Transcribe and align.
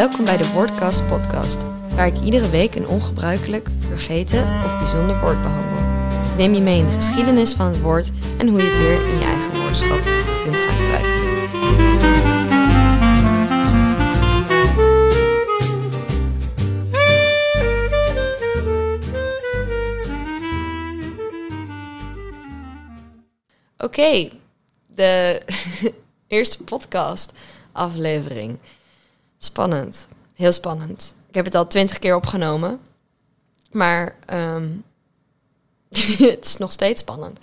Woordcast 0.00 1.06
podcast, 1.06 1.64
waar 1.94 2.06
ik 2.06 2.20
iedere 2.20 2.50
week 2.50 2.74
een 2.74 2.88
ongebruikelijk, 2.88 3.68
vergeten 3.80 4.42
of 4.64 4.78
bijzonder 4.78 5.20
woord 5.20 5.42
behandel. 5.42 5.78
Neem 6.36 6.54
je 6.54 6.60
mee 6.60 6.78
in 6.78 6.86
de 6.86 6.92
geschiedenis 6.92 7.52
van 7.52 7.66
het 7.66 7.80
woord 7.80 8.10
en 8.38 8.48
hoe 8.48 8.62
je 8.62 8.68
het 8.68 8.76
weer 8.76 9.08
in 9.08 9.18
je 9.18 9.24
eigen 9.24 9.50
woordenschat 9.54 10.08
kunt 10.44 10.60
gaan 10.60 10.76
gebruiken. 10.76 11.18
Oké, 23.78 24.30
de 24.86 25.42
eerste 26.28 26.64
podcast 26.64 27.32
aflevering. 27.72 28.58
Spannend. 29.42 30.08
Heel 30.34 30.52
spannend. 30.52 31.14
Ik 31.28 31.34
heb 31.34 31.44
het 31.44 31.54
al 31.54 31.66
twintig 31.66 31.98
keer 31.98 32.16
opgenomen. 32.16 32.80
Maar 33.70 34.16
ehm, 34.26 34.68
het 36.30 36.44
is 36.44 36.56
nog 36.56 36.72
steeds 36.72 37.00
spannend. 37.00 37.38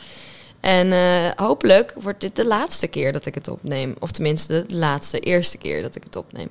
En 0.60 0.92
eh, 0.92 1.32
hopelijk 1.36 1.94
wordt 2.02 2.22
dit 2.22 2.36
de 2.36 2.46
laatste 2.46 2.88
keer 2.88 3.14
dat 3.14 3.26
ik 3.26 3.36
het 3.36 3.48
opneem. 3.48 3.96
Of 4.00 4.12
tenminste, 4.12 4.66
de 4.68 4.76
laatste 4.76 5.20
eerste 5.20 5.58
keer 5.58 5.82
dat 5.82 5.96
ik 5.96 6.04
het 6.04 6.16
opneem. 6.16 6.50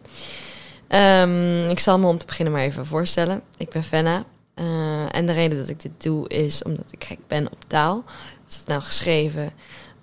Ehm, 0.88 1.64
ik 1.70 1.78
zal 1.78 1.98
me 1.98 2.06
om 2.06 2.18
te 2.18 2.26
beginnen 2.26 2.54
maar 2.54 2.62
even 2.62 2.86
voorstellen. 2.86 3.42
Ik 3.56 3.70
ben 3.70 3.82
Fenna. 3.82 4.24
Uh, 4.54 5.16
en 5.16 5.26
de 5.26 5.32
reden 5.32 5.58
dat 5.58 5.68
ik 5.68 5.80
dit 5.80 6.02
doe 6.02 6.28
is 6.28 6.62
omdat 6.62 6.92
ik 6.92 7.04
gek 7.04 7.18
ben 7.26 7.46
op 7.52 7.64
taal. 7.66 8.04
Of 8.48 8.58
het 8.58 8.66
nou 8.66 8.82
geschreven 8.82 9.52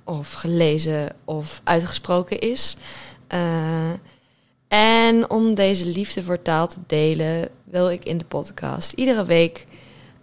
of 0.04 0.34
gelezen 0.34 1.16
of 1.26 1.62
uitgesproken 1.64 2.40
is. 2.40 2.76
Uh, 3.34 3.92
en 4.74 5.30
om 5.30 5.56
deze 5.56 5.86
liefde 5.86 6.24
voor 6.24 6.42
taal 6.42 6.68
te 6.68 6.80
delen, 6.88 7.50
wil 7.64 7.90
ik 7.90 8.06
in 8.06 8.18
de 8.18 8.26
podcast 8.26 8.92
iedere 8.92 9.26
week 9.26 9.66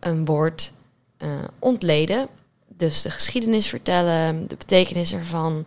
een 0.00 0.24
woord 0.24 0.72
uh, 1.18 1.28
ontleden. 1.58 2.28
Dus 2.68 3.02
de 3.02 3.10
geschiedenis 3.10 3.66
vertellen, 3.66 4.48
de 4.48 4.56
betekenis 4.56 5.12
ervan, 5.12 5.64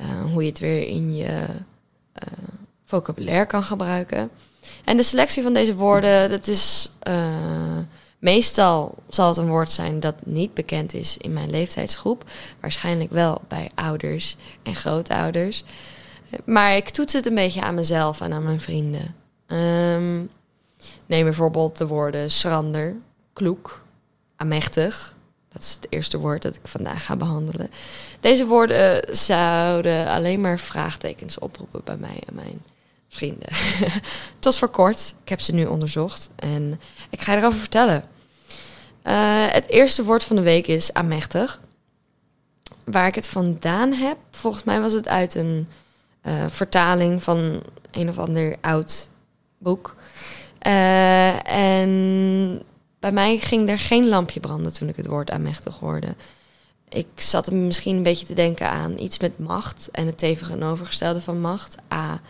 uh, 0.00 0.32
hoe 0.32 0.42
je 0.42 0.48
het 0.48 0.58
weer 0.58 0.88
in 0.88 1.16
je 1.16 1.26
uh, 1.26 2.48
vocabulaire 2.84 3.46
kan 3.46 3.62
gebruiken. 3.62 4.30
En 4.84 4.96
de 4.96 5.02
selectie 5.02 5.42
van 5.42 5.52
deze 5.52 5.74
woorden, 5.74 6.30
dat 6.30 6.46
is 6.46 6.90
meestal 8.18 8.94
zal 9.08 9.28
het 9.28 9.36
een 9.36 9.48
woord 9.48 9.72
zijn 9.72 10.00
dat 10.00 10.14
niet 10.24 10.54
bekend 10.54 10.94
is 10.94 11.16
in 11.16 11.32
mijn 11.32 11.50
leeftijdsgroep. 11.50 12.24
Waarschijnlijk 12.60 13.10
wel 13.10 13.40
bij 13.48 13.70
ouders 13.74 14.36
en 14.62 14.74
grootouders. 14.74 15.64
Maar 16.44 16.76
ik 16.76 16.88
toets 16.88 17.12
het 17.12 17.26
een 17.26 17.34
beetje 17.34 17.62
aan 17.62 17.74
mezelf 17.74 18.20
en 18.20 18.32
aan 18.32 18.42
mijn 18.42 18.60
vrienden. 18.60 19.14
Um, 19.46 20.30
neem 21.06 21.24
bijvoorbeeld 21.24 21.78
de 21.78 21.86
woorden 21.86 22.30
schrander, 22.30 22.96
kloek, 23.32 23.82
amechtig. 24.36 25.16
Dat 25.48 25.62
is 25.62 25.74
het 25.74 25.86
eerste 25.88 26.18
woord 26.18 26.42
dat 26.42 26.54
ik 26.54 26.66
vandaag 26.66 27.04
ga 27.04 27.16
behandelen. 27.16 27.70
Deze 28.20 28.46
woorden 28.46 29.16
zouden 29.16 30.08
alleen 30.08 30.40
maar 30.40 30.58
vraagtekens 30.58 31.38
oproepen 31.38 31.84
bij 31.84 31.96
mij 31.96 32.22
en 32.26 32.34
mijn 32.34 32.62
vrienden. 33.08 33.48
Tot 34.38 34.56
voor 34.56 34.68
kort. 34.68 35.14
Ik 35.22 35.28
heb 35.28 35.40
ze 35.40 35.54
nu 35.54 35.66
onderzocht 35.66 36.30
en 36.36 36.80
ik 37.10 37.20
ga 37.20 37.36
erover 37.36 37.58
vertellen. 37.58 38.04
Uh, 39.04 39.46
het 39.48 39.66
eerste 39.68 40.04
woord 40.04 40.24
van 40.24 40.36
de 40.36 40.42
week 40.42 40.66
is 40.66 40.92
amechtig. 40.92 41.60
Waar 42.84 43.06
ik 43.06 43.14
het 43.14 43.28
vandaan 43.28 43.92
heb, 43.92 44.16
volgens 44.30 44.64
mij 44.64 44.80
was 44.80 44.92
het 44.92 45.08
uit 45.08 45.34
een 45.34 45.68
uh, 46.28 46.44
vertaling 46.48 47.22
van 47.22 47.62
een 47.90 48.08
of 48.08 48.18
ander 48.18 48.56
oud 48.60 49.08
boek. 49.58 49.94
Uh, 50.66 51.48
en 51.48 52.62
bij 52.98 53.12
mij 53.12 53.38
ging 53.38 53.68
er 53.68 53.78
geen 53.78 54.08
lampje 54.08 54.40
branden 54.40 54.72
toen 54.72 54.88
ik 54.88 54.96
het 54.96 55.06
woord 55.06 55.30
aanmächtig 55.30 55.78
hoorde. 55.78 56.16
Ik 56.88 57.06
zat 57.14 57.50
misschien 57.50 57.96
een 57.96 58.02
beetje 58.02 58.26
te 58.26 58.34
denken 58.34 58.70
aan 58.70 58.98
iets 58.98 59.18
met 59.18 59.38
macht 59.38 59.88
en 59.92 60.06
het 60.06 60.18
tegenovergestelde 60.18 61.20
van 61.20 61.40
macht. 61.40 61.76
A, 61.92 62.20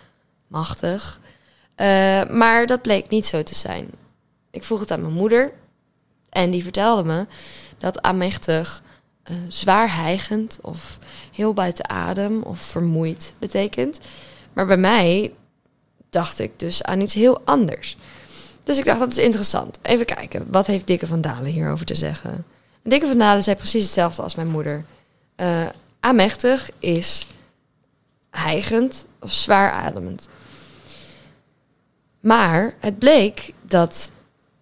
machtig. 0.46 1.20
Uh, 1.76 2.24
maar 2.24 2.66
dat 2.66 2.82
bleek 2.82 3.08
niet 3.08 3.26
zo 3.26 3.42
te 3.42 3.54
zijn. 3.54 3.90
Ik 4.50 4.64
vroeg 4.64 4.80
het 4.80 4.90
aan 4.90 5.00
mijn 5.00 5.12
moeder 5.12 5.52
en 6.30 6.50
die 6.50 6.62
vertelde 6.62 7.04
me 7.04 7.26
dat 7.78 8.02
aanmächtig 8.02 8.82
uh, 9.30 9.36
zwaar 9.48 9.94
hijgend 9.96 10.58
of 10.62 10.98
heel 11.32 11.52
buiten 11.52 11.88
adem 11.88 12.42
of 12.42 12.60
vermoeid 12.60 13.34
betekent. 13.38 14.00
Maar 14.52 14.66
bij 14.66 14.76
mij 14.76 15.32
dacht 16.10 16.38
ik 16.38 16.58
dus 16.58 16.82
aan 16.82 17.00
iets 17.00 17.14
heel 17.14 17.40
anders. 17.44 17.96
Dus 18.62 18.78
ik 18.78 18.84
dacht, 18.84 18.98
dat 18.98 19.10
is 19.10 19.18
interessant. 19.18 19.78
Even 19.82 20.06
kijken, 20.06 20.46
wat 20.50 20.66
heeft 20.66 20.86
Dikke 20.86 21.06
van 21.06 21.20
Dalen 21.20 21.50
hierover 21.50 21.86
te 21.86 21.94
zeggen? 21.94 22.44
Dikke 22.82 23.06
van 23.06 23.18
Dalen 23.18 23.42
zei 23.42 23.56
precies 23.56 23.82
hetzelfde 23.82 24.22
als 24.22 24.34
mijn 24.34 24.48
moeder. 24.48 24.84
Uh, 25.36 25.66
aanmächtig 26.00 26.70
is 26.78 27.26
hijgend 28.30 29.06
of 29.20 29.32
zwaar 29.32 29.70
ademend. 29.70 30.28
Maar 32.20 32.74
het 32.80 32.98
bleek 32.98 33.52
dat 33.62 34.10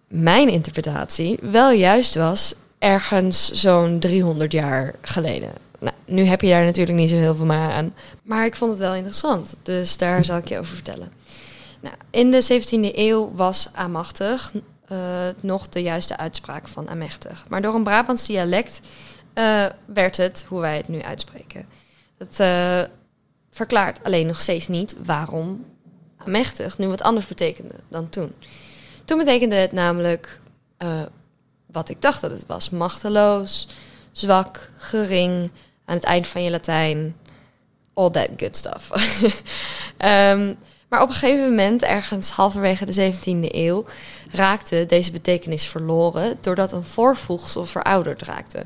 mijn 0.07 0.49
interpretatie 0.49 1.39
wel 1.41 1.71
juist 1.71 2.15
was 2.15 2.53
ergens 2.79 3.51
zo'n 3.51 3.99
300 3.99 4.51
jaar 4.51 4.95
geleden. 5.01 5.51
Nou, 5.79 5.95
nu 6.05 6.23
heb 6.23 6.41
je 6.41 6.49
daar 6.49 6.65
natuurlijk 6.65 6.97
niet 6.97 7.09
zo 7.09 7.15
heel 7.15 7.35
veel 7.35 7.45
meer 7.45 7.57
aan. 7.57 7.93
Maar 8.23 8.45
ik 8.45 8.55
vond 8.55 8.71
het 8.71 8.79
wel 8.79 8.95
interessant. 8.95 9.57
Dus 9.63 9.97
daar 9.97 10.25
zal 10.25 10.37
ik 10.37 10.47
je 10.47 10.59
over 10.59 10.73
vertellen. 10.73 11.11
Nou, 11.79 11.95
in 12.09 12.31
de 12.31 12.43
17e 12.43 12.95
eeuw 12.95 13.31
was 13.35 13.69
amachtig 13.73 14.51
uh, 14.91 14.97
nog 15.41 15.69
de 15.69 15.81
juiste 15.81 16.17
uitspraak 16.17 16.67
van 16.67 16.89
amechtig. 16.89 17.45
Maar 17.49 17.61
door 17.61 17.75
een 17.75 17.83
Brabants 17.83 18.27
dialect 18.27 18.81
uh, 19.33 19.65
werd 19.85 20.17
het 20.17 20.45
hoe 20.47 20.59
wij 20.59 20.77
het 20.77 20.87
nu 20.87 21.01
uitspreken. 21.01 21.65
Dat 22.17 22.37
uh, 22.39 22.81
verklaart 23.51 24.03
alleen 24.03 24.27
nog 24.27 24.39
steeds 24.39 24.67
niet 24.67 24.95
waarom 25.03 25.65
amechtig 26.17 26.77
nu 26.77 26.87
wat 26.87 27.01
anders 27.01 27.27
betekende 27.27 27.75
dan 27.87 28.09
toen. 28.09 28.33
Toen 29.05 29.17
betekende 29.17 29.55
het 29.55 29.71
namelijk 29.71 30.39
wat 31.77 31.89
ik 31.89 32.01
dacht 32.01 32.21
dat 32.21 32.31
het 32.31 32.45
was. 32.47 32.69
Machteloos, 32.69 33.67
zwak, 34.11 34.71
gering, 34.77 35.51
aan 35.85 35.95
het 35.95 36.03
eind 36.03 36.27
van 36.27 36.43
je 36.43 36.49
Latijn. 36.49 37.15
All 37.93 38.09
that 38.09 38.29
good 38.37 38.55
stuff. 38.55 38.91
um, 39.97 40.57
maar 40.89 41.01
op 41.01 41.09
een 41.09 41.15
gegeven 41.15 41.49
moment, 41.49 41.81
ergens 41.81 42.29
halverwege 42.29 42.85
de 42.85 43.13
17e 43.13 43.53
eeuw, 43.55 43.85
raakte 44.31 44.85
deze 44.87 45.11
betekenis 45.11 45.67
verloren 45.67 46.37
doordat 46.41 46.71
een 46.71 46.83
voorvoegsel 46.83 47.65
verouderd 47.65 48.21
raakte. 48.21 48.65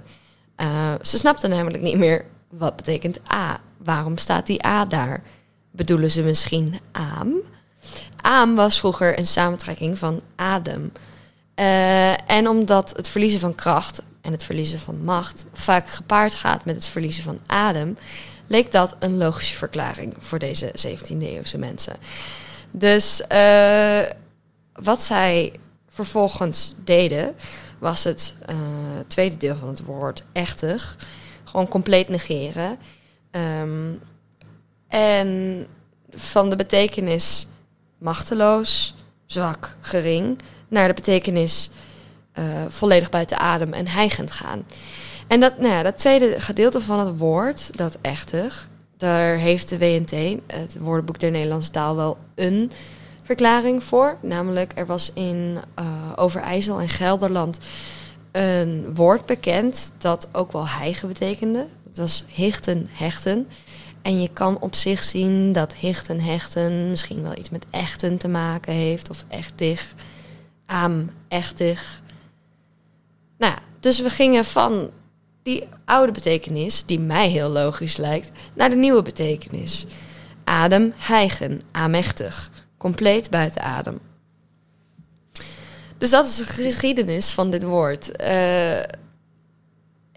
Uh, 0.58 0.94
ze 1.02 1.18
snapten 1.18 1.50
namelijk 1.50 1.84
niet 1.84 1.98
meer 1.98 2.26
wat 2.50 2.76
betekent 2.76 3.20
A. 3.34 3.62
Waarom 3.78 4.18
staat 4.18 4.46
die 4.46 4.66
A 4.66 4.86
daar? 4.86 5.24
Bedoelen 5.72 6.12
ze 6.12 6.22
misschien 6.22 6.80
aam? 6.92 7.34
Aam 8.22 8.56
was 8.56 8.80
vroeger 8.80 9.20
een 9.20 9.28
samentrekking 9.28 9.98
van 9.98 10.22
adem. 10.36 10.92
Uh, 11.56 12.11
en 12.42 12.48
omdat 12.48 12.94
het 12.96 13.08
verliezen 13.08 13.40
van 13.40 13.56
kracht 13.56 14.02
en 14.22 14.32
het 14.32 14.44
verliezen 14.44 14.80
van 14.80 15.04
macht 15.04 15.46
vaak 15.54 15.90
gepaard 15.90 16.34
gaat 16.34 16.66
met 16.66 16.76
het 16.76 16.86
verliezen 16.86 17.24
van 17.24 17.40
adem, 17.46 17.98
leek 18.48 18.72
dat 18.72 18.96
een 19.00 19.18
logische 19.18 19.56
verklaring 19.56 20.16
voor 20.20 20.40
deze 20.40 20.72
17e 20.88 21.18
eeuwse 21.18 21.58
mensen. 21.58 21.96
Dus 22.72 23.24
uh, 23.32 24.02
wat 24.74 25.02
zij 25.02 25.60
vervolgens 25.90 26.76
deden, 26.84 27.36
was 27.80 28.04
het 28.04 28.36
uh, 28.50 28.56
tweede 29.08 29.38
deel 29.38 29.56
van 29.56 29.68
het 29.68 29.84
woord 29.84 30.24
echtig. 30.34 30.98
Gewoon 31.44 31.68
compleet 31.68 32.10
negeren. 32.10 32.78
Um, 33.32 34.00
en 34.88 35.68
van 36.10 36.50
de 36.50 36.56
betekenis 36.56 37.48
machteloos, 37.98 38.96
zwak, 39.26 39.78
gering, 39.80 40.40
naar 40.68 40.88
de 40.88 40.94
betekenis 40.94 41.70
uh, 42.40 42.46
volledig 42.68 43.10
buiten 43.10 43.38
adem 43.38 43.74
en 43.74 43.88
hijgend 43.88 44.32
gaan. 44.32 44.66
En 45.28 45.40
dat, 45.40 45.58
nou 45.58 45.74
ja, 45.74 45.84
dat 45.84 45.98
tweede 45.98 46.36
gedeelte 46.40 46.82
van 46.82 47.00
het 47.00 47.18
woord, 47.18 47.78
dat 47.78 47.98
echtig, 48.02 48.70
daar 48.98 49.36
heeft 49.36 49.70
de 49.70 49.78
WNT, 49.78 50.40
het 50.48 50.78
woordenboek 50.80 51.20
der 51.20 51.32
Nederlandse 51.32 51.72
taal, 51.72 51.96
wel 51.96 52.18
een 52.36 52.72
verklaring 53.24 53.84
voor. 53.84 54.18
Namelijk, 54.22 54.72
er 54.76 54.86
was 54.86 55.12
in 55.14 55.58
uh, 55.80 55.86
Overijssel 56.16 56.80
en 56.80 56.90
Gelderland 56.90 57.58
een 58.32 58.96
woord 58.96 59.26
bekend 59.26 59.92
dat 59.98 60.28
ook 60.32 60.52
wel 60.52 60.68
hijgen 60.68 61.08
betekende. 61.08 61.68
Dat 61.84 61.98
was 61.98 62.24
hichten, 62.28 62.88
hechten. 62.92 63.48
En 64.02 64.22
je 64.22 64.30
kan 64.34 64.60
op 64.60 64.76
zich 64.76 65.04
zien 65.04 65.52
dat 65.52 65.76
hichten, 65.76 66.20
hechten 66.20 66.90
misschien 66.90 67.24
wel 67.24 67.38
iets 67.38 67.50
met 67.50 67.66
echten 67.70 68.18
te 68.18 68.28
maken 68.28 68.74
heeft. 68.74 69.10
Of 69.10 69.26
echtig, 69.28 69.94
aam, 70.66 71.10
echtig. 71.28 72.01
Nou 73.42 73.54
dus 73.80 74.00
we 74.00 74.10
gingen 74.10 74.46
van 74.46 74.90
die 75.44 75.68
oude 75.86 76.12
betekenis, 76.12 76.86
die 76.86 77.00
mij 77.00 77.30
heel 77.30 77.50
logisch 77.50 77.98
lijkt, 77.98 78.32
naar 78.54 78.70
de 78.70 78.76
nieuwe 78.76 79.02
betekenis. 79.02 79.86
Adem, 80.44 80.94
hijgen, 80.98 81.62
amechtig, 81.72 82.52
compleet 82.78 83.30
buiten 83.30 83.62
adem. 83.62 84.00
Dus 85.98 86.10
dat 86.10 86.26
is 86.26 86.36
de 86.36 86.44
geschiedenis 86.44 87.32
van 87.32 87.50
dit 87.50 87.64
woord. 87.64 88.16
Eh, 88.16 88.80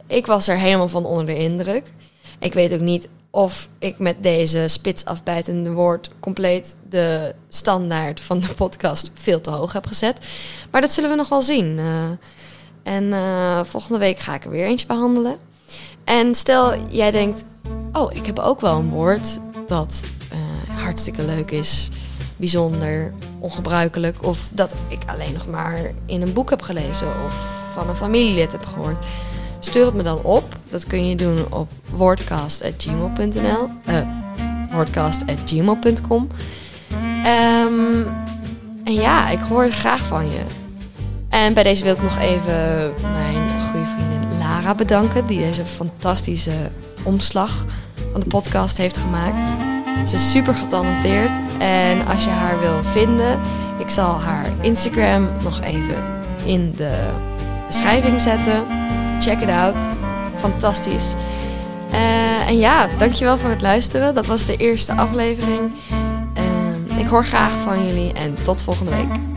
ik 0.06 0.26
was 0.26 0.48
er 0.48 0.58
helemaal 0.58 0.88
van 0.88 1.04
onder 1.04 1.26
de 1.26 1.36
indruk. 1.36 1.86
Ik 2.38 2.52
weet 2.52 2.72
ook 2.72 2.80
niet 2.80 3.08
of 3.30 3.68
ik 3.78 3.98
met 3.98 4.22
deze 4.22 4.68
spitsafbijtende 4.68 5.72
woord 5.72 6.10
compleet 6.20 6.76
de 6.88 7.34
standaard 7.48 8.20
van 8.20 8.40
de 8.40 8.54
podcast 8.54 9.10
veel 9.14 9.40
te 9.40 9.50
hoog 9.50 9.72
heb 9.72 9.86
gezet. 9.86 10.26
Maar 10.70 10.80
dat 10.80 10.92
zullen 10.92 11.10
we 11.10 11.16
nog 11.16 11.28
wel 11.28 11.42
zien. 11.42 11.78
Uh, 11.78 12.10
en 12.84 13.04
uh, 13.04 13.64
volgende 13.64 13.98
week 13.98 14.18
ga 14.18 14.34
ik 14.34 14.44
er 14.44 14.50
weer 14.50 14.66
eentje 14.66 14.86
behandelen. 14.86 15.36
En 16.04 16.34
stel 16.34 16.74
jij 16.88 17.10
denkt, 17.10 17.44
oh, 17.92 18.12
ik 18.12 18.26
heb 18.26 18.38
ook 18.38 18.60
wel 18.60 18.78
een 18.78 18.90
woord 18.90 19.38
dat 19.66 20.06
uh, 20.32 20.38
hartstikke 20.78 21.24
leuk 21.24 21.50
is, 21.50 21.90
bijzonder, 22.36 23.12
ongebruikelijk. 23.38 24.22
Of 24.22 24.50
dat 24.54 24.74
ik 24.88 25.02
alleen 25.06 25.32
nog 25.32 25.46
maar 25.46 25.92
in 26.06 26.22
een 26.22 26.32
boek 26.32 26.50
heb 26.50 26.62
gelezen 26.62 27.08
of 27.26 27.62
van 27.72 27.88
een 27.88 27.96
familielid 27.96 28.52
heb 28.52 28.66
gehoord. 28.66 29.04
Stuur 29.58 29.84
het 29.84 29.94
me 29.94 30.02
dan 30.02 30.22
op. 30.22 30.44
Dat 30.70 30.86
kun 30.86 31.08
je 31.08 31.16
doen 31.16 31.52
op 31.52 31.70
wordcast.gmail.nl 31.90 33.68
uh, 33.88 33.96
um, 37.26 38.06
En 38.84 38.92
ja, 38.92 39.28
ik 39.28 39.40
hoor 39.40 39.70
graag 39.70 40.06
van 40.06 40.30
je. 40.30 40.63
En 41.34 41.54
bij 41.54 41.62
deze 41.62 41.84
wil 41.84 41.94
ik 41.94 42.02
nog 42.02 42.18
even 42.18 42.92
mijn 43.02 43.50
goede 43.60 43.86
vriendin 43.86 44.38
Lara 44.38 44.74
bedanken... 44.74 45.26
die 45.26 45.38
deze 45.38 45.66
fantastische 45.66 46.70
omslag 47.02 47.64
van 48.12 48.20
de 48.20 48.26
podcast 48.26 48.78
heeft 48.78 48.96
gemaakt. 48.96 49.48
Ze 50.08 50.14
is 50.14 50.30
super 50.30 50.54
getalenteerd. 50.54 51.38
En 51.58 52.06
als 52.06 52.24
je 52.24 52.30
haar 52.30 52.60
wil 52.60 52.84
vinden... 52.84 53.40
ik 53.78 53.90
zal 53.90 54.20
haar 54.20 54.46
Instagram 54.60 55.28
nog 55.42 55.60
even 55.60 56.04
in 56.44 56.72
de 56.76 57.10
beschrijving 57.66 58.20
zetten 58.20 58.66
check 59.20 59.40
it 59.40 59.48
out. 59.48 59.80
Fantastisch. 60.36 61.14
Uh, 61.90 62.48
en 62.48 62.58
ja, 62.58 62.88
dankjewel 62.98 63.38
voor 63.38 63.50
het 63.50 63.62
luisteren. 63.62 64.14
Dat 64.14 64.26
was 64.26 64.44
de 64.44 64.56
eerste 64.56 64.92
aflevering. 64.92 65.72
Uh, 66.90 66.98
ik 66.98 67.06
hoor 67.06 67.24
graag 67.24 67.52
van 67.52 67.86
jullie 67.86 68.12
en 68.12 68.34
tot 68.42 68.62
volgende 68.62 68.90
week. 68.90 69.33